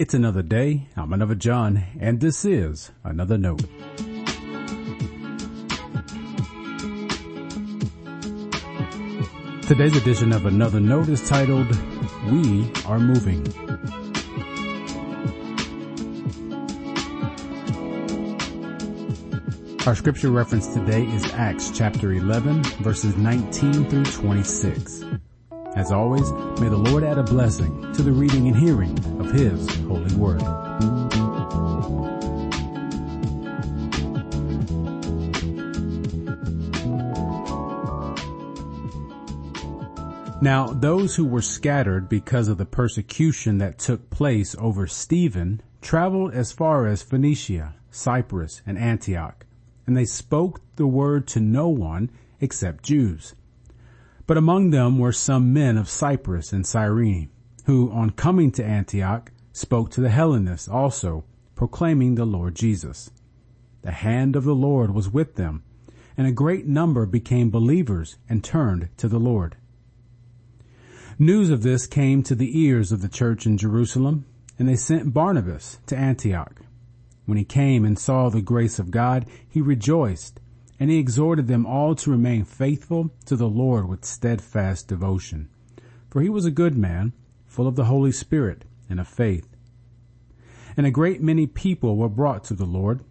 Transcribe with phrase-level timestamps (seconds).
[0.00, 0.88] It's another day.
[0.96, 3.60] I'm another John, and this is another note.
[9.66, 11.68] Today's edition of Another Note is titled,
[12.30, 13.46] We Are Moving.
[19.86, 25.04] Our scripture reference today is Acts chapter 11 verses 19 through 26.
[25.76, 26.30] As always,
[26.60, 30.42] may the Lord add a blessing to the reading and hearing of His holy word.
[40.42, 46.34] Now, those who were scattered because of the persecution that took place over Stephen traveled
[46.34, 49.44] as far as Phoenicia, Cyprus, and Antioch,
[49.86, 52.10] and they spoke the word to no one
[52.40, 53.34] except Jews.
[54.30, 57.30] But among them were some men of Cyprus and Cyrene,
[57.64, 61.24] who on coming to Antioch spoke to the Hellenists also,
[61.56, 63.10] proclaiming the Lord Jesus.
[63.82, 65.64] The hand of the Lord was with them,
[66.16, 69.56] and a great number became believers and turned to the Lord.
[71.18, 74.26] News of this came to the ears of the church in Jerusalem,
[74.60, 76.60] and they sent Barnabas to Antioch.
[77.26, 80.38] When he came and saw the grace of God, he rejoiced,
[80.80, 85.50] and he exhorted them all to remain faithful to the Lord with steadfast devotion.
[86.08, 87.12] For he was a good man,
[87.46, 89.46] full of the Holy Spirit and of faith.
[90.78, 93.04] And a great many people were brought to the Lord.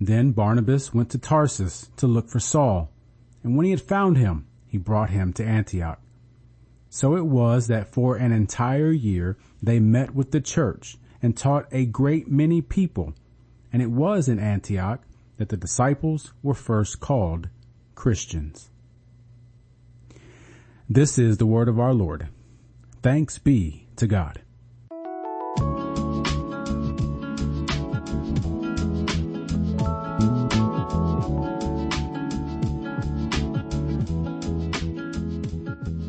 [0.00, 2.92] Then Barnabas went to Tarsus to look for Saul,
[3.42, 6.00] and when he had found him, he brought him to Antioch.
[6.88, 11.66] So it was that for an entire year they met with the church and taught
[11.72, 13.14] a great many people.
[13.72, 15.02] And it was in Antioch
[15.38, 17.48] that the disciples were first called
[17.94, 18.70] Christians.
[20.88, 22.28] This is the word of our Lord.
[23.02, 24.42] Thanks be to God.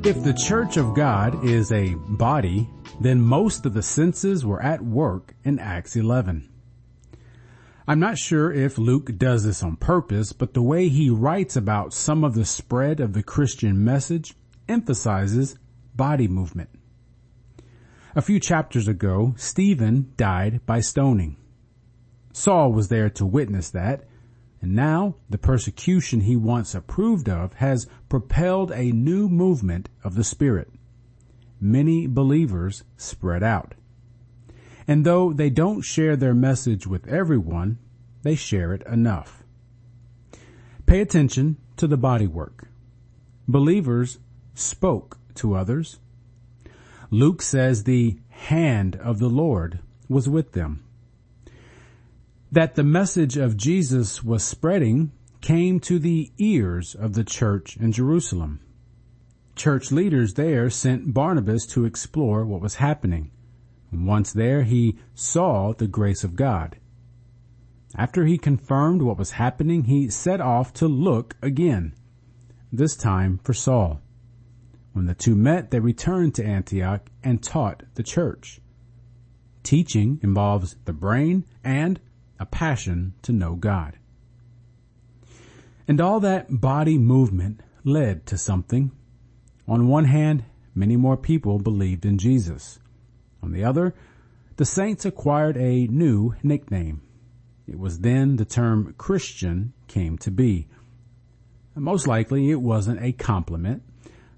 [0.10, 2.68] If the church of God is a body,
[3.00, 6.49] then most of the senses were at work in Acts 11.
[7.90, 11.92] I'm not sure if Luke does this on purpose, but the way he writes about
[11.92, 14.36] some of the spread of the Christian message
[14.68, 15.58] emphasizes
[15.96, 16.70] body movement.
[18.16, 21.38] A few chapters ago, Stephen died by stoning.
[22.32, 24.08] Saul was there to witness that,
[24.62, 30.24] and now the persecution he once approved of has propelled a new movement of the
[30.24, 30.70] Spirit.
[31.60, 33.74] Many believers spread out.
[34.90, 37.78] And though they don't share their message with everyone,
[38.24, 39.44] they share it enough.
[40.88, 42.70] Pay attention to the body work.
[43.48, 44.18] Believers
[44.56, 46.00] spoke to others.
[47.12, 49.78] Luke says the hand of the Lord
[50.08, 50.84] was with them
[52.52, 57.92] that the message of Jesus was spreading came to the ears of the church in
[57.92, 58.60] Jerusalem.
[59.56, 63.30] Church leaders there sent Barnabas to explore what was happening.
[63.92, 66.78] Once there, he saw the grace of God.
[67.96, 71.94] After he confirmed what was happening, he set off to look again,
[72.72, 74.02] this time for Saul.
[74.94, 78.60] When the two met, they returned to Antioch and taught the church.
[79.64, 82.00] Teaching involves the brain and
[82.40, 83.98] a passion to know God.
[85.88, 88.92] And all that body movement led to something.
[89.68, 90.46] On one hand,
[90.76, 92.80] many more people believed in Jesus.
[93.42, 93.94] On the other,
[94.58, 97.02] the saints acquired a new nickname.
[97.68, 100.68] It was then the term Christian came to be.
[101.76, 103.84] Most likely it wasn't a compliment.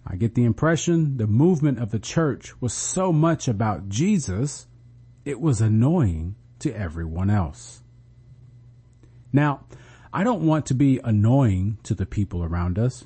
[0.06, 4.67] I get the impression the movement of the church was so much about Jesus,
[5.25, 7.81] it was annoying to everyone else.
[9.31, 9.63] Now,
[10.13, 13.06] I don't want to be annoying to the people around us,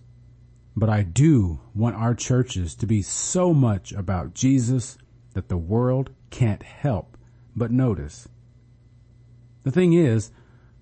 [0.75, 4.97] but I do want our churches to be so much about Jesus
[5.35, 7.17] that the world can't help
[7.55, 8.27] but notice.
[9.63, 10.31] The thing is,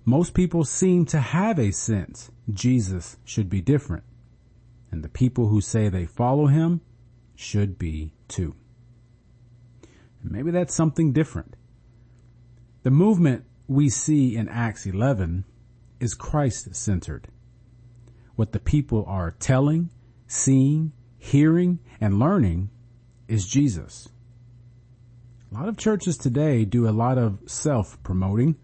[0.04, 4.04] most people seem to have a sense Jesus should be different,
[4.90, 6.80] and the people who say they follow him
[7.34, 8.54] should be too.
[10.22, 11.56] Maybe that's something different.
[12.82, 15.44] The movement we see in Acts 11
[16.00, 17.28] is Christ centered.
[18.36, 19.90] What the people are telling,
[20.26, 22.70] seeing, hearing, and learning
[23.26, 24.08] is Jesus.
[25.54, 28.56] A lot of churches today do a lot of self promoting.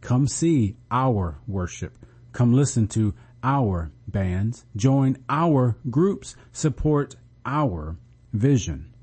[0.00, 1.98] Come see our worship.
[2.32, 3.12] Come listen to
[3.42, 4.64] our bands.
[4.74, 6.34] Join our groups.
[6.50, 7.98] Support our
[8.32, 8.94] vision.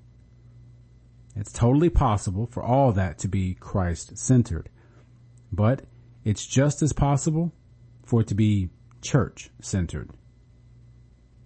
[1.36, 4.70] It's totally possible for all that to be Christ centered,
[5.52, 5.84] but
[6.24, 7.54] it's just as possible
[8.04, 8.72] for it to be
[9.04, 10.10] church centered.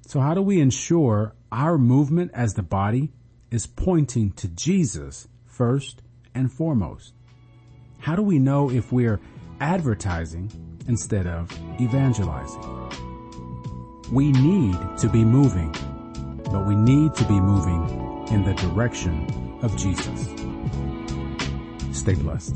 [0.07, 3.11] So how do we ensure our movement as the body
[3.51, 5.27] is pointing to Jesus
[5.59, 6.01] first
[6.33, 7.13] and foremost?
[7.97, 9.19] How do we know if we're
[9.59, 10.49] advertising
[10.87, 11.51] instead of
[11.81, 12.63] evangelizing?
[14.09, 15.73] We need to be moving,
[16.49, 17.83] but we need to be moving
[18.31, 20.29] in the direction of Jesus.
[21.91, 22.55] Stay blessed.